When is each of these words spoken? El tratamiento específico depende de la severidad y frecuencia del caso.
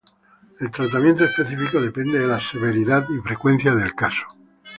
El 0.59 0.71
tratamiento 0.71 1.25
específico 1.25 1.79
depende 1.79 2.17
de 2.17 2.25
la 2.25 2.41
severidad 2.41 3.05
y 3.11 3.21
frecuencia 3.21 3.75
del 3.75 3.93
caso. 3.93 4.25